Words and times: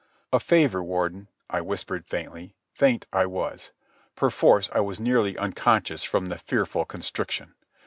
"A 0.33 0.39
favour, 0.39 0.83
Warden," 0.83 1.27
I 1.47 1.61
whispered 1.61 2.07
faintly. 2.07 2.55
Faint 2.73 3.05
I 3.13 3.27
was. 3.27 3.69
Perforce 4.15 4.67
I 4.73 4.79
was 4.79 4.99
nearly 4.99 5.37
unconscious 5.37 6.03
from 6.03 6.29
the 6.29 6.39
fearful 6.39 6.85
constriction. 6.85 7.53